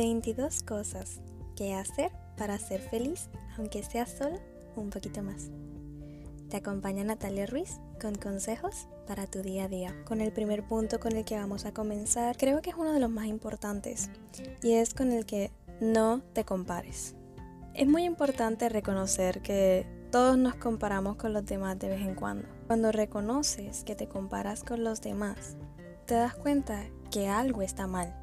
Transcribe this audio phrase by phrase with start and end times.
[0.00, 1.20] 22 cosas
[1.54, 4.38] que hacer para ser feliz, aunque sea solo
[4.74, 5.50] un poquito más.
[6.48, 9.94] Te acompaña Natalia Ruiz con consejos para tu día a día.
[10.06, 13.00] Con el primer punto con el que vamos a comenzar, creo que es uno de
[13.00, 14.08] los más importantes
[14.62, 15.50] y es con el que
[15.82, 17.14] no te compares.
[17.74, 22.48] Es muy importante reconocer que todos nos comparamos con los demás de vez en cuando.
[22.68, 25.56] Cuando reconoces que te comparas con los demás,
[26.06, 28.19] te das cuenta que algo está mal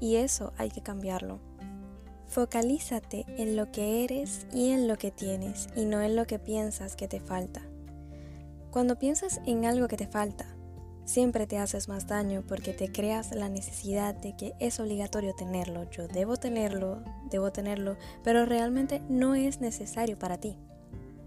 [0.00, 1.40] y eso hay que cambiarlo.
[2.26, 6.38] Focalízate en lo que eres y en lo que tienes y no en lo que
[6.38, 7.62] piensas que te falta.
[8.70, 10.46] Cuando piensas en algo que te falta,
[11.04, 15.88] siempre te haces más daño porque te creas la necesidad de que es obligatorio tenerlo.
[15.90, 20.58] Yo debo tenerlo, debo tenerlo, pero realmente no es necesario para ti.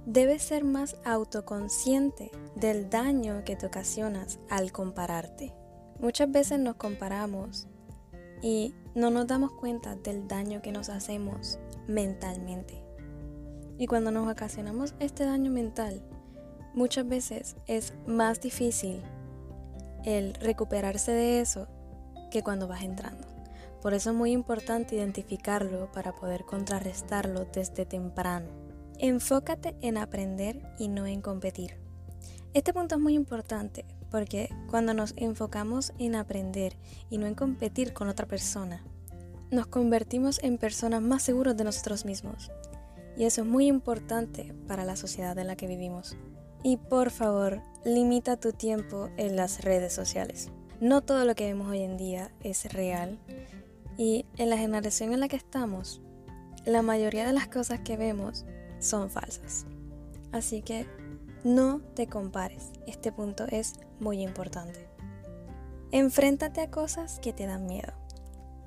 [0.06, 5.54] Debes ser más autoconsciente del daño que te ocasionas al compararte.
[6.00, 7.68] Muchas veces nos comparamos
[8.42, 12.84] y no nos damos cuenta del daño que nos hacemos mentalmente.
[13.78, 16.02] Y cuando nos ocasionamos este daño mental,
[16.74, 19.02] muchas veces es más difícil
[20.04, 21.68] el recuperarse de eso
[22.32, 23.28] que cuando vas entrando.
[23.82, 28.48] Por eso es muy importante identificarlo para poder contrarrestarlo desde temprano.
[28.98, 31.78] Enfócate en aprender y no en competir.
[32.54, 36.78] Este punto es muy importante porque cuando nos enfocamos en aprender
[37.10, 38.84] y no en competir con otra persona,
[39.52, 42.52] nos convertimos en personas más seguros de nosotros mismos.
[43.18, 46.16] Y eso es muy importante para la sociedad en la que vivimos.
[46.64, 50.50] Y por favor, limita tu tiempo en las redes sociales.
[50.80, 53.18] No todo lo que vemos hoy en día es real.
[53.98, 56.02] Y en la generación en la que estamos,
[56.66, 58.46] la mayoría de las cosas que vemos
[58.80, 59.66] son falsas.
[60.32, 60.86] Así que
[61.44, 62.72] no te compares.
[62.86, 64.88] Este punto es muy importante.
[65.92, 67.94] Enfréntate a cosas que te dan miedo.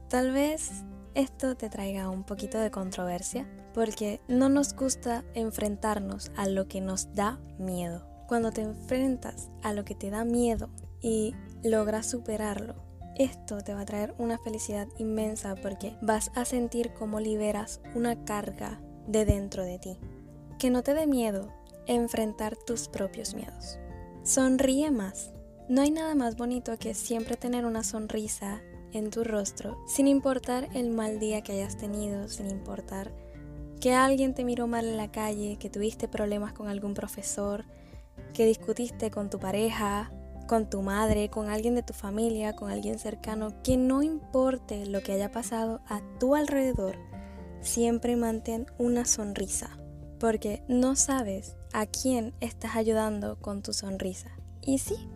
[0.09, 6.49] Tal vez esto te traiga un poquito de controversia porque no nos gusta enfrentarnos a
[6.49, 8.07] lo que nos da miedo.
[8.27, 10.71] Cuando te enfrentas a lo que te da miedo
[11.01, 12.75] y logras superarlo,
[13.17, 18.25] esto te va a traer una felicidad inmensa porque vas a sentir cómo liberas una
[18.25, 19.99] carga de dentro de ti.
[20.59, 21.53] Que no te dé miedo
[21.95, 23.79] enfrentar tus propios miedos.
[24.23, 25.33] Sonríe más.
[25.69, 28.63] No hay nada más bonito que siempre tener una sonrisa
[28.93, 33.13] en tu rostro, sin importar el mal día que hayas tenido, sin importar
[33.81, 37.65] que alguien te miró mal en la calle, que tuviste problemas con algún profesor,
[38.35, 40.13] que discutiste con tu pareja,
[40.47, 45.03] con tu madre, con alguien de tu familia, con alguien cercano, que no importe lo
[45.03, 46.97] que haya pasado a tu alrededor,
[47.63, 49.79] siempre mantén una sonrisa,
[50.19, 54.31] porque no sabes a quién estás ayudando con tu sonrisa.
[54.63, 55.09] Y sí,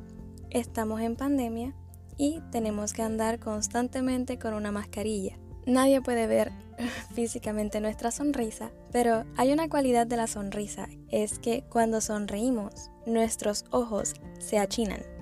[0.50, 1.74] estamos en pandemia
[2.16, 5.36] y tenemos que andar constantemente con una mascarilla.
[5.66, 6.52] Nadie puede ver
[7.14, 13.64] físicamente nuestra sonrisa, pero hay una cualidad de la sonrisa, es que cuando sonreímos, nuestros
[13.70, 15.13] ojos se achinan.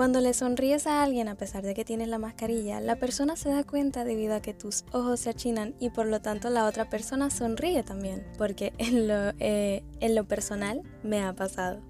[0.00, 3.50] Cuando le sonríes a alguien a pesar de que tienes la mascarilla, la persona se
[3.50, 6.88] da cuenta debido a que tus ojos se achinan y por lo tanto la otra
[6.88, 11.82] persona sonríe también, porque en lo, eh, en lo personal me ha pasado.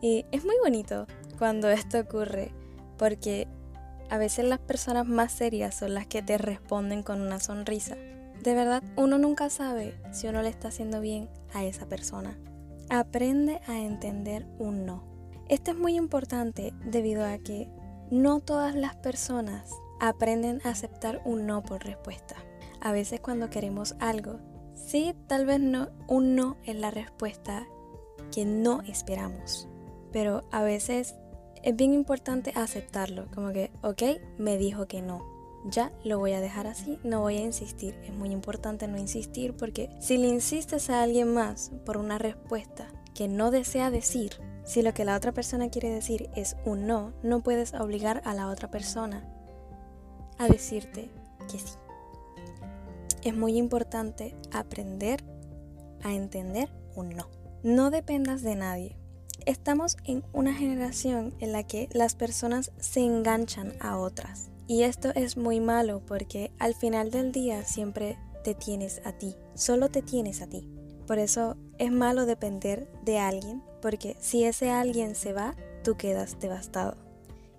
[0.00, 2.52] Y es muy bonito cuando esto ocurre,
[2.96, 3.48] porque
[4.08, 7.96] a veces las personas más serias son las que te responden con una sonrisa.
[8.40, 12.38] De verdad, uno nunca sabe si uno le está haciendo bien a esa persona.
[12.88, 15.15] Aprende a entender un no
[15.48, 17.70] esto es muy importante debido a que
[18.10, 19.70] no todas las personas
[20.00, 22.36] aprenden a aceptar un no por respuesta.
[22.80, 24.38] A veces cuando queremos algo,
[24.74, 27.66] sí, tal vez no, un no es la respuesta
[28.32, 29.68] que no esperamos.
[30.12, 31.14] Pero a veces
[31.62, 34.02] es bien importante aceptarlo, como que, ok,
[34.38, 35.24] me dijo que no.
[35.68, 37.98] Ya lo voy a dejar así, no voy a insistir.
[38.04, 42.86] Es muy importante no insistir porque si le insistes a alguien más por una respuesta
[43.14, 44.34] que no desea decir,
[44.66, 48.34] si lo que la otra persona quiere decir es un no, no puedes obligar a
[48.34, 49.24] la otra persona
[50.38, 51.08] a decirte
[51.50, 51.78] que sí.
[53.22, 55.24] Es muy importante aprender
[56.02, 57.28] a entender un no.
[57.62, 58.96] No dependas de nadie.
[59.46, 64.50] Estamos en una generación en la que las personas se enganchan a otras.
[64.66, 69.36] Y esto es muy malo porque al final del día siempre te tienes a ti.
[69.54, 70.68] Solo te tienes a ti.
[71.06, 76.38] Por eso es malo depender de alguien, porque si ese alguien se va, tú quedas
[76.40, 76.96] devastado.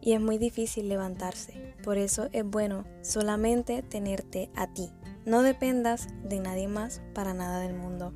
[0.02, 1.76] Y es muy difícil levantarse.
[1.84, 4.92] Por eso es bueno solamente tenerte a ti.
[5.26, 8.14] No dependas de nadie más para nada del mundo.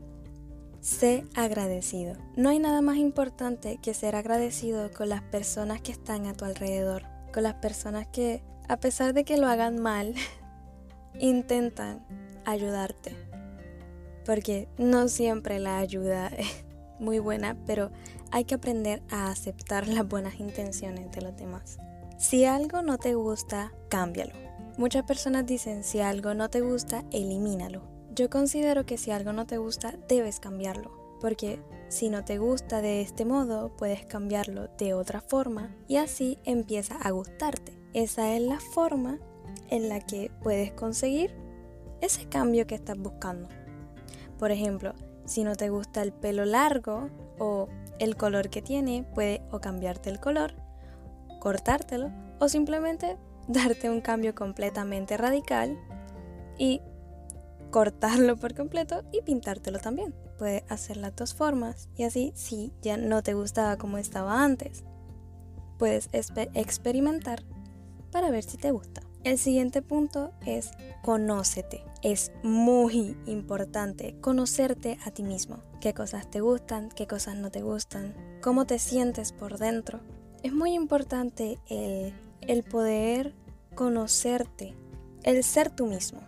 [0.79, 2.15] Sé agradecido.
[2.35, 6.45] No hay nada más importante que ser agradecido con las personas que están a tu
[6.45, 7.03] alrededor,
[7.33, 10.15] con las personas que, a pesar de que lo hagan mal,
[11.19, 12.05] intentan
[12.45, 13.30] ayudarte.
[14.25, 16.65] Porque no siempre la ayuda es
[16.99, 17.91] muy buena, pero
[18.31, 21.79] hay que aprender a aceptar las buenas intenciones de los demás.
[22.17, 24.33] Si algo no te gusta, cámbialo.
[24.77, 27.81] Muchas personas dicen, si algo no te gusta, elimínalo.
[28.13, 31.17] Yo considero que si algo no te gusta, debes cambiarlo.
[31.19, 36.39] Porque si no te gusta de este modo, puedes cambiarlo de otra forma y así
[36.45, 37.73] empieza a gustarte.
[37.93, 39.19] Esa es la forma
[39.69, 41.35] en la que puedes conseguir
[42.01, 43.49] ese cambio que estás buscando.
[44.41, 44.95] Por ejemplo,
[45.25, 50.09] si no te gusta el pelo largo o el color que tiene, puede o cambiarte
[50.09, 50.55] el color,
[51.39, 52.09] cortártelo
[52.39, 55.77] o simplemente darte un cambio completamente radical
[56.57, 56.81] y
[57.69, 60.15] cortarlo por completo y pintártelo también.
[60.39, 64.83] Puedes hacer las dos formas y así si ya no te gustaba como estaba antes,
[65.77, 67.43] puedes experimentar
[68.11, 69.03] para ver si te gusta.
[69.23, 70.71] El siguiente punto es
[71.03, 71.90] conócete.
[72.01, 75.61] Es muy importante conocerte a ti mismo.
[75.79, 79.99] Qué cosas te gustan, qué cosas no te gustan, cómo te sientes por dentro.
[80.41, 83.35] Es muy importante el, el poder
[83.75, 84.75] conocerte,
[85.23, 86.21] el ser tú mismo.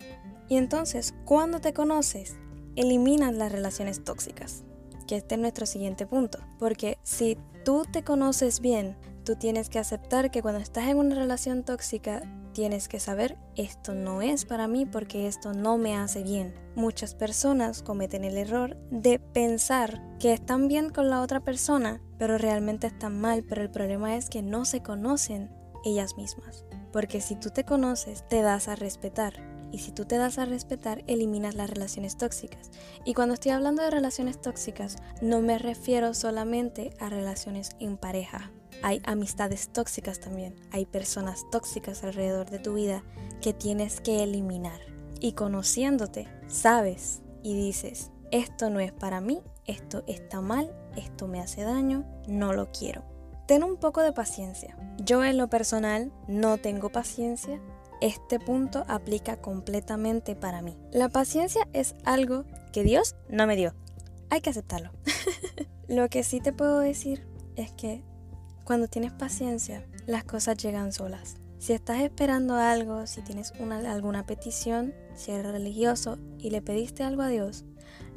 [0.48, 2.36] Y entonces, cuando te conoces,
[2.76, 4.64] eliminas las relaciones tóxicas,
[5.08, 6.40] que este es nuestro siguiente punto.
[6.60, 11.16] Porque si tú te conoces bien, tú tienes que aceptar que cuando estás en una
[11.16, 12.22] relación tóxica,
[12.54, 16.54] tienes que saber, esto no es para mí porque esto no me hace bien.
[16.76, 22.38] Muchas personas cometen el error de pensar que están bien con la otra persona, pero
[22.38, 25.52] realmente están mal, pero el problema es que no se conocen
[25.84, 26.64] ellas mismas.
[26.94, 29.34] Porque si tú te conoces, te das a respetar.
[29.72, 32.70] Y si tú te das a respetar, eliminas las relaciones tóxicas.
[33.04, 38.52] Y cuando estoy hablando de relaciones tóxicas, no me refiero solamente a relaciones en pareja
[38.84, 43.02] hay amistades tóxicas también, hay personas tóxicas alrededor de tu vida
[43.42, 44.80] que tienes que eliminar.
[45.22, 51.40] Y conociéndote, sabes y dices, esto no es para mí, esto está mal, esto me
[51.40, 53.04] hace daño, no lo quiero.
[53.48, 54.78] Ten un poco de paciencia.
[54.98, 57.62] Yo en lo personal no tengo paciencia.
[58.02, 60.78] Este punto aplica completamente para mí.
[60.92, 62.44] La paciencia es algo
[62.74, 63.74] que Dios no me dio.
[64.30, 64.92] Hay que aceptarlo.
[65.88, 67.26] lo que sí te puedo decir
[67.56, 68.04] es que
[68.64, 71.38] cuando tienes paciencia, las cosas llegan solas.
[71.60, 73.54] Si estás esperando algo, si tienes
[73.86, 77.66] alguna petición, si eres religioso y le pediste algo a Dios,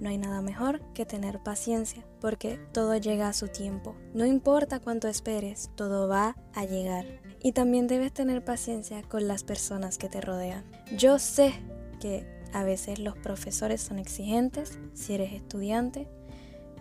[0.01, 3.97] no hay nada mejor que tener paciencia, porque todo llega a su tiempo.
[4.15, 7.07] No importa cuánto esperes, todo va a llegar.
[7.43, 10.65] Y también debes tener paciencia con las personas que te rodean.
[10.97, 11.55] Yo sé
[12.01, 16.09] que a veces los profesores son exigentes, si eres estudiante,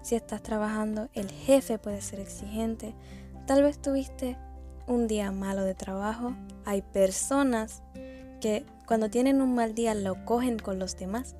[0.01, 2.93] si estás trabajando, el jefe puede ser exigente,
[3.45, 4.37] Tal vez tuviste
[4.87, 6.35] un día malo de trabajo.
[6.65, 7.83] Hay personas
[8.41, 11.35] que cuando tienen un mal día lo cogen con los demás.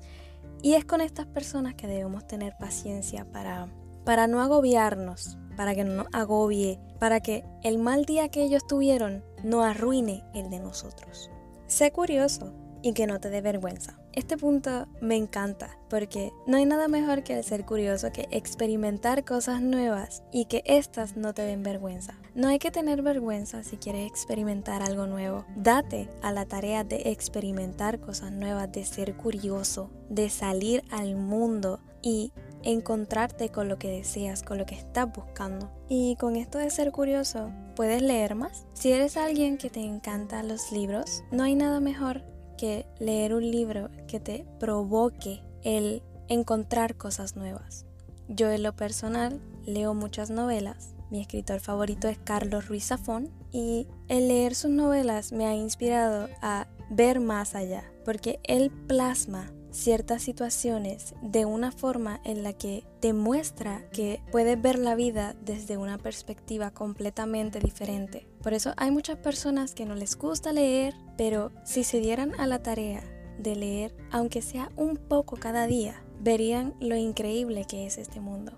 [0.62, 3.66] Y es con estas personas que debemos tener paciencia para,
[4.04, 8.66] para no agobiarnos, para que no nos agobie, para que el mal día que ellos
[8.66, 11.30] tuvieron no arruine el de nosotros.
[11.66, 12.52] Sé curioso
[12.82, 13.98] y que no te dé vergüenza.
[14.16, 19.26] Este punto me encanta porque no hay nada mejor que el ser curioso que experimentar
[19.26, 22.18] cosas nuevas y que éstas no te den vergüenza.
[22.34, 25.44] No hay que tener vergüenza si quieres experimentar algo nuevo.
[25.54, 31.80] Date a la tarea de experimentar cosas nuevas, de ser curioso, de salir al mundo
[32.00, 35.70] y encontrarte con lo que deseas, con lo que estás buscando.
[35.90, 38.64] Y con esto de ser curioso, puedes leer más.
[38.72, 42.24] Si eres alguien que te encanta los libros, no hay nada mejor
[42.56, 47.86] que leer un libro que te provoque el encontrar cosas nuevas.
[48.28, 50.94] Yo en lo personal leo muchas novelas.
[51.10, 56.28] Mi escritor favorito es Carlos Ruiz Zafón y el leer sus novelas me ha inspirado
[56.42, 62.84] a ver más allá, porque él plasma ciertas situaciones de una forma en la que
[63.00, 68.26] te muestra que puedes ver la vida desde una perspectiva completamente diferente.
[68.42, 72.46] Por eso hay muchas personas que no les gusta leer, pero si se dieran a
[72.46, 73.04] la tarea
[73.38, 78.52] de leer, aunque sea un poco cada día, verían lo increíble que es este mundo.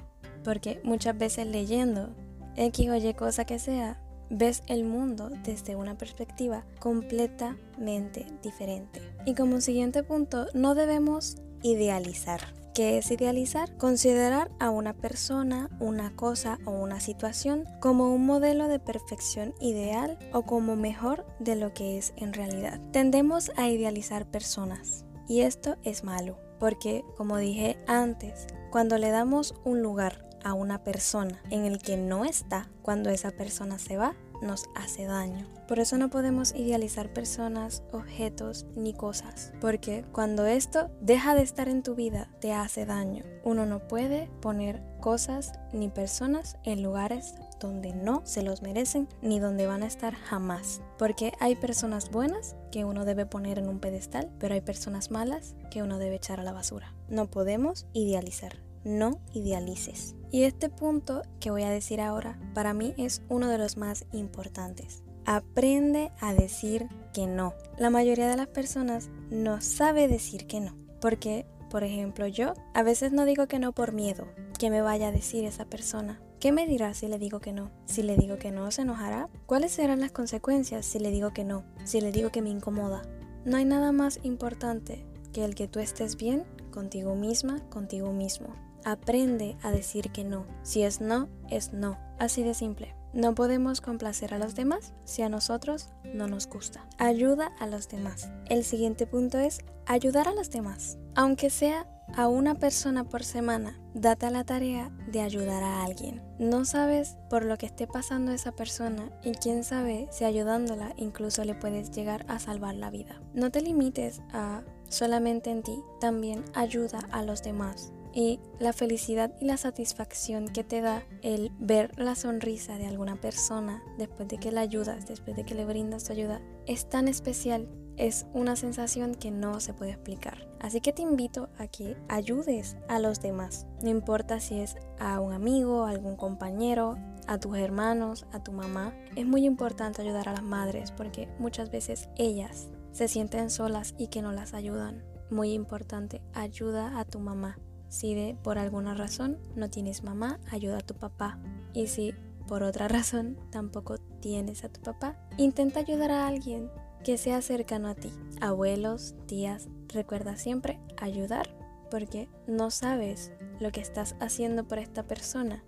[0.44, 2.14] Porque muchas veces leyendo
[2.56, 9.00] X o Y cosa que sea, ves el mundo desde una perspectiva completamente diferente.
[9.24, 12.40] Y como siguiente punto, no debemos idealizar.
[12.74, 13.76] ¿Qué es idealizar?
[13.76, 20.16] Considerar a una persona, una cosa o una situación como un modelo de perfección ideal
[20.32, 22.80] o como mejor de lo que es en realidad.
[22.92, 29.54] Tendemos a idealizar personas y esto es malo porque, como dije antes, cuando le damos
[29.64, 34.14] un lugar a una persona en el que no está, cuando esa persona se va,
[34.42, 35.46] nos hace daño.
[35.66, 41.68] Por eso no podemos idealizar personas, objetos ni cosas, porque cuando esto deja de estar
[41.68, 43.24] en tu vida te hace daño.
[43.44, 49.40] Uno no puede poner cosas ni personas en lugares donde no se los merecen ni
[49.40, 50.80] donde van a estar jamás.
[50.96, 55.54] Porque hay personas buenas que uno debe poner en un pedestal, pero hay personas malas
[55.70, 56.94] que uno debe echar a la basura.
[57.08, 58.56] No podemos idealizar.
[58.84, 60.14] No idealices.
[60.30, 64.04] Y este punto que voy a decir ahora para mí es uno de los más
[64.12, 65.02] importantes.
[65.24, 67.54] Aprende a decir que no.
[67.78, 70.76] La mayoría de las personas no sabe decir que no.
[71.00, 74.26] Porque, por ejemplo, yo a veces no digo que no por miedo,
[74.58, 76.20] que me vaya a decir esa persona.
[76.40, 77.70] ¿Qué me dirá si le digo que no?
[77.86, 79.28] Si le digo que no, ¿se enojará?
[79.46, 81.64] ¿Cuáles serán las consecuencias si le digo que no?
[81.84, 83.02] Si le digo que me incomoda.
[83.44, 88.67] No hay nada más importante que el que tú estés bien contigo misma, contigo mismo.
[88.84, 90.46] Aprende a decir que no.
[90.62, 91.98] Si es no, es no.
[92.18, 92.94] Así de simple.
[93.12, 96.86] No podemos complacer a los demás si a nosotros no nos gusta.
[96.98, 98.30] Ayuda a los demás.
[98.48, 100.98] El siguiente punto es ayudar a los demás.
[101.14, 106.22] Aunque sea a una persona por semana, date la tarea de ayudar a alguien.
[106.38, 111.44] No sabes por lo que esté pasando esa persona y quién sabe si ayudándola incluso
[111.44, 113.20] le puedes llegar a salvar la vida.
[113.34, 117.92] No te limites a solamente en ti, también ayuda a los demás.
[118.18, 123.14] Y la felicidad y la satisfacción que te da el ver la sonrisa de alguna
[123.14, 127.06] persona después de que la ayudas, después de que le brindas tu ayuda, es tan
[127.06, 130.48] especial es una sensación que no se puede explicar.
[130.58, 133.68] Así que te invito a que ayudes a los demás.
[133.84, 136.96] No importa si es a un amigo, a algún compañero,
[137.28, 138.94] a tus hermanos, a tu mamá.
[139.14, 144.08] Es muy importante ayudar a las madres porque muchas veces ellas se sienten solas y
[144.08, 145.04] que no las ayudan.
[145.30, 147.58] Muy importante, ayuda a tu mamá.
[147.88, 151.38] Si de por alguna razón no tienes mamá, ayuda a tu papá.
[151.72, 152.14] Y si
[152.46, 156.70] por otra razón tampoco tienes a tu papá, intenta ayudar a alguien
[157.04, 158.10] que sea cercano a ti.
[158.40, 161.48] Abuelos, tías, recuerda siempre ayudar
[161.90, 165.64] porque no sabes lo que estás haciendo por esta persona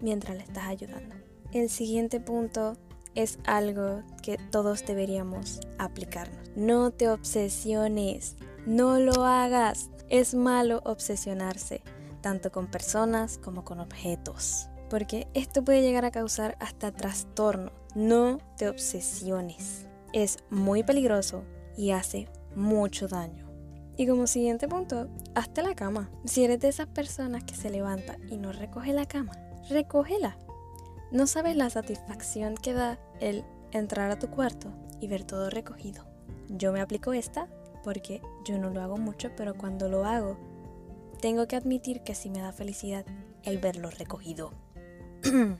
[0.00, 1.14] mientras le estás ayudando.
[1.52, 2.76] El siguiente punto
[3.14, 6.50] es algo que todos deberíamos aplicarnos.
[6.56, 8.36] No te obsesiones,
[8.66, 9.90] no lo hagas.
[10.14, 11.82] Es malo obsesionarse,
[12.20, 17.72] tanto con personas como con objetos, porque esto puede llegar a causar hasta trastorno.
[17.96, 21.42] No te obsesiones es muy peligroso
[21.76, 23.50] y hace mucho daño.
[23.96, 26.08] Y como siguiente punto, hazte la cama.
[26.24, 29.32] Si eres de esas personas que se levanta y no recoge la cama,
[29.68, 30.38] recógela.
[31.10, 36.04] No sabes la satisfacción que da el entrar a tu cuarto y ver todo recogido.
[36.48, 37.48] Yo me aplico esta
[37.84, 40.36] porque yo no lo hago mucho, pero cuando lo hago,
[41.20, 43.04] tengo que admitir que sí me da felicidad
[43.44, 44.52] el verlo recogido.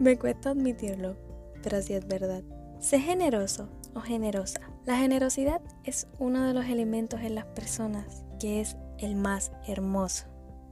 [0.00, 1.16] me cuesta admitirlo,
[1.62, 2.42] pero sí es verdad.
[2.80, 4.60] Sé generoso o generosa.
[4.84, 10.26] La generosidad es uno de los elementos en las personas que es el más hermoso.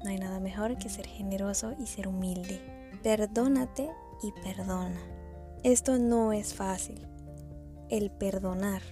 [0.05, 2.61] No hay nada mejor que ser generoso y ser humilde.
[3.03, 3.91] Perdónate
[4.23, 5.01] y perdona.
[5.63, 7.07] Esto no es fácil.
[7.89, 8.83] El perdonar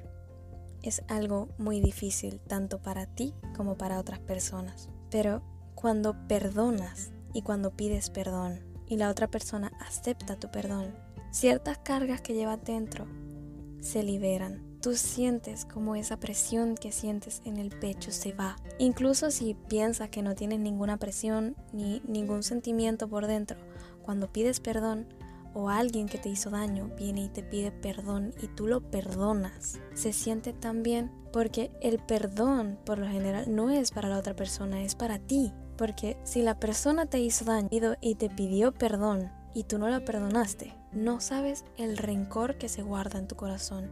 [0.82, 4.88] es algo muy difícil tanto para ti como para otras personas.
[5.10, 5.42] Pero
[5.74, 10.94] cuando perdonas y cuando pides perdón y la otra persona acepta tu perdón,
[11.30, 13.06] ciertas cargas que llevas dentro
[13.80, 14.62] se liberan.
[14.80, 18.56] Tú sientes como esa presión que sientes en el pecho se va.
[18.78, 23.58] Incluso si piensas que no tienes ninguna presión ni ningún sentimiento por dentro,
[24.02, 25.06] cuando pides perdón
[25.54, 29.80] o alguien que te hizo daño viene y te pide perdón y tú lo perdonas,
[29.94, 34.36] se siente tan bien porque el perdón por lo general no es para la otra
[34.36, 35.52] persona, es para ti.
[35.76, 37.68] Porque si la persona te hizo daño
[38.00, 42.82] y te pidió perdón y tú no la perdonaste, no sabes el rencor que se
[42.82, 43.90] guarda en tu corazón.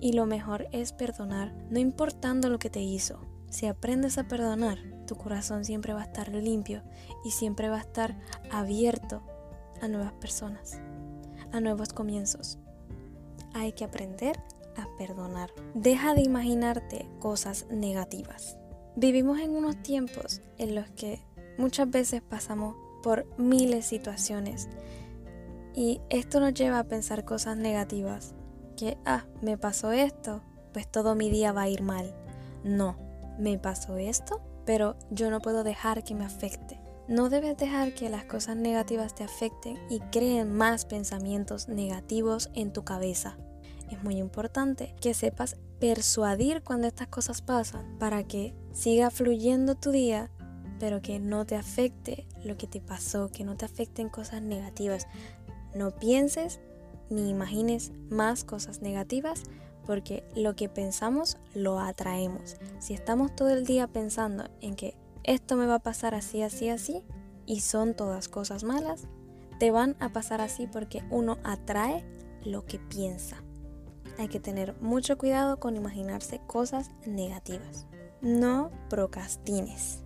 [0.00, 3.20] Y lo mejor es perdonar, no importando lo que te hizo.
[3.50, 6.82] Si aprendes a perdonar, tu corazón siempre va a estar limpio
[7.24, 8.16] y siempre va a estar
[8.50, 9.22] abierto
[9.82, 10.80] a nuevas personas,
[11.52, 12.58] a nuevos comienzos.
[13.52, 14.38] Hay que aprender
[14.76, 15.50] a perdonar.
[15.74, 18.56] Deja de imaginarte cosas negativas.
[18.96, 21.20] Vivimos en unos tiempos en los que
[21.58, 24.68] muchas veces pasamos por miles de situaciones
[25.74, 28.34] y esto nos lleva a pensar cosas negativas.
[28.76, 32.14] Que, ah, me pasó esto, pues todo mi día va a ir mal.
[32.64, 32.96] No,
[33.38, 36.81] me pasó esto, pero yo no puedo dejar que me afecte.
[37.08, 42.72] No debes dejar que las cosas negativas te afecten y creen más pensamientos negativos en
[42.72, 43.36] tu cabeza.
[43.90, 49.90] Es muy importante que sepas persuadir cuando estas cosas pasan para que siga fluyendo tu
[49.90, 50.30] día
[50.82, 55.06] pero que no te afecte lo que te pasó, que no te afecten cosas negativas.
[55.76, 56.58] no pienses
[57.08, 59.44] ni imagines más cosas negativas
[59.86, 62.56] porque lo que pensamos lo atraemos.
[62.80, 66.68] Si estamos todo el día pensando en que esto me va a pasar así, así,
[66.68, 67.02] así,
[67.46, 69.06] y son todas cosas malas,
[69.58, 72.04] te van a pasar así porque uno atrae
[72.44, 73.42] lo que piensa.
[74.18, 77.86] Hay que tener mucho cuidado con imaginarse cosas negativas.
[78.20, 80.02] No procrastines.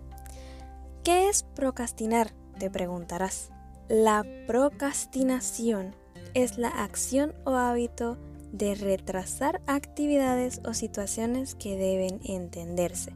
[1.03, 2.33] ¿Qué es procrastinar?
[2.59, 3.51] Te preguntarás.
[3.89, 5.95] La procrastinación
[6.33, 8.17] es la acción o hábito
[8.51, 13.13] de retrasar actividades o situaciones que deben entenderse,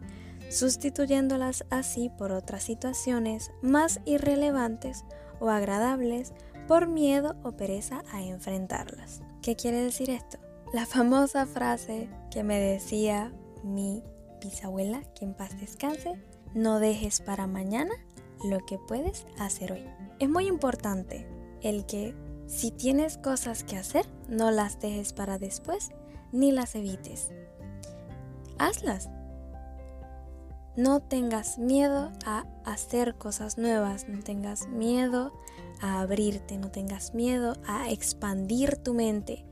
[0.51, 5.05] sustituyéndolas así por otras situaciones más irrelevantes
[5.39, 6.33] o agradables
[6.67, 9.21] por miedo o pereza a enfrentarlas.
[9.41, 10.37] ¿Qué quiere decir esto?
[10.73, 14.03] La famosa frase que me decía mi
[14.41, 16.21] bisabuela, que en paz descanse,
[16.53, 17.93] no dejes para mañana
[18.43, 19.85] lo que puedes hacer hoy.
[20.19, 21.27] Es muy importante
[21.61, 22.15] el que
[22.47, 25.91] si tienes cosas que hacer, no las dejes para después
[26.31, 27.31] ni las evites.
[28.57, 29.09] Hazlas.
[30.77, 35.33] No tengas miedo a hacer cosas nuevas, no tengas miedo
[35.81, 39.45] a abrirte, no tengas miedo a expandir tu mente.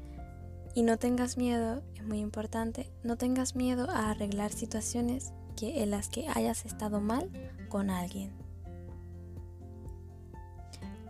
[0.76, 5.92] Y no tengas miedo, es muy importante, no tengas miedo a arreglar situaciones que, en
[5.92, 7.30] las que hayas estado mal
[7.68, 8.32] con alguien.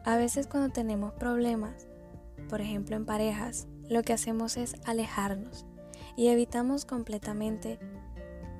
[0.06, 1.86] A veces cuando tenemos problemas,
[2.50, 5.68] por ejemplo en parejas, lo que hacemos es alejarnos
[6.16, 7.80] y evitamos completamente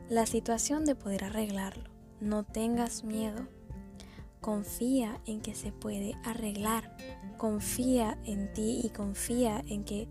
[0.10, 1.84] la situación de poder arreglarlo.
[2.20, 3.48] No tengas miedo.
[4.42, 6.98] Confía en que se puede arreglar.
[7.38, 10.08] Confía en ti y confía en que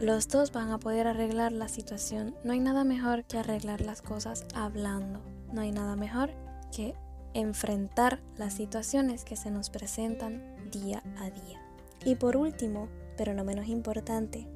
[0.00, 2.34] los dos van a poder arreglar la situación.
[2.42, 5.20] No hay nada mejor que arreglar las cosas hablando.
[5.52, 6.30] No hay nada mejor
[6.74, 6.94] que
[7.32, 11.60] enfrentar las situaciones que se nos presentan día a día.
[12.04, 14.48] Y por último, pero no menos importante,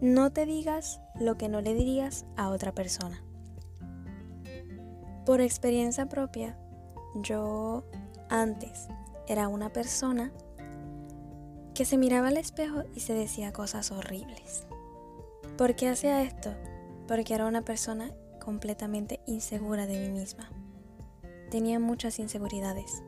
[0.00, 3.22] no te digas lo que no le dirías a otra persona.
[5.24, 6.56] Por experiencia propia,
[7.14, 7.84] yo
[8.28, 8.88] antes
[9.28, 10.32] era una persona
[11.74, 14.66] que se miraba al espejo y se decía cosas horribles.
[15.56, 16.54] ¿Por qué hacía esto?
[17.06, 20.50] Porque era una persona completamente insegura de mí misma
[21.52, 23.02] tenía muchas inseguridades,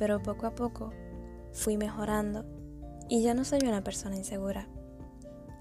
[0.00, 0.92] pero poco a poco
[1.52, 2.44] fui mejorando
[3.08, 4.66] y ya no soy una persona insegura.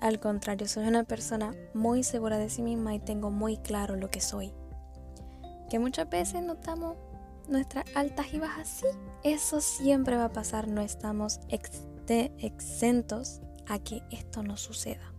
[0.02, 4.10] Al contrario, soy una persona muy segura de sí misma y tengo muy claro lo
[4.10, 4.52] que soy.
[5.70, 6.98] Que muchas veces notamos
[7.48, 8.86] nuestras altas y bajas, sí,
[9.24, 11.40] eso siempre va a pasar, no estamos
[12.08, 15.14] exentos a que esto no suceda.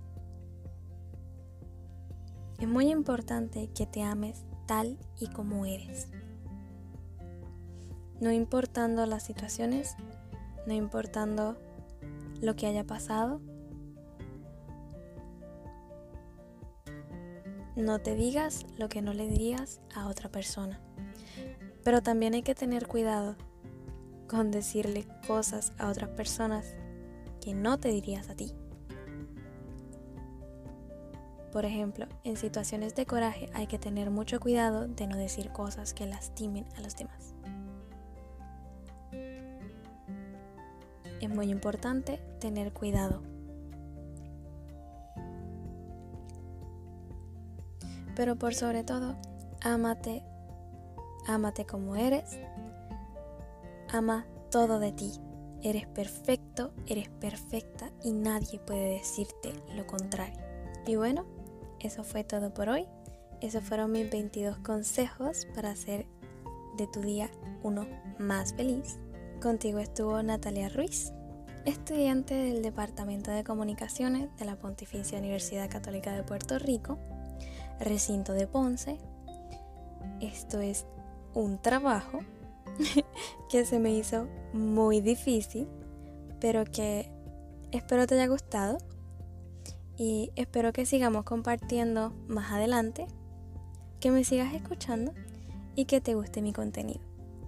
[2.58, 6.08] Es muy importante que te ames tal y como eres
[8.20, 9.96] no importando las situaciones,
[10.66, 11.56] no importando
[12.40, 13.40] lo que haya pasado.
[17.80, 20.80] No te digas lo que no le dirías a otra persona.
[21.82, 23.36] Pero también hay que tener cuidado
[24.28, 26.74] con decirle cosas a otras personas
[27.40, 28.52] que no te dirías a ti.
[31.52, 35.94] Por ejemplo, en situaciones de coraje hay que tener mucho cuidado de no decir cosas
[35.94, 37.34] que lastimen a los demás.
[41.20, 43.22] es muy importante tener cuidado.
[48.20, 49.16] Pero por sobre todo,
[49.62, 50.22] ámate,
[51.26, 52.38] ámate como eres,
[53.90, 55.12] ama todo de ti.
[55.62, 60.38] Eres perfecto, eres perfecta y nadie puede decirte lo contrario.
[60.86, 61.24] Y bueno,
[61.78, 62.86] eso fue todo por hoy.
[63.40, 66.04] Esos fueron mis 22 consejos para hacer
[66.76, 67.30] de tu día
[67.62, 67.86] uno
[68.18, 68.98] más feliz.
[69.40, 71.14] Contigo estuvo Natalia Ruiz,
[71.64, 76.98] estudiante del Departamento de Comunicaciones de la Pontificia Universidad Católica de Puerto Rico,
[77.80, 78.98] recinto de Ponce.
[80.20, 80.86] Esto es
[81.34, 82.20] un trabajo
[83.50, 85.66] que se me hizo muy difícil,
[86.40, 87.10] pero que
[87.72, 88.78] espero te haya gustado
[89.96, 93.06] y espero que sigamos compartiendo más adelante,
[94.00, 95.12] que me sigas escuchando
[95.74, 97.00] y que te guste mi contenido.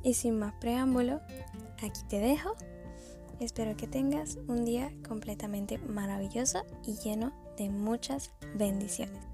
[0.02, 1.20] Y sin más preámbulo,
[1.82, 2.54] aquí te dejo.
[3.40, 9.31] Espero que tengas un día completamente maravilloso y lleno de muchas bendiciones.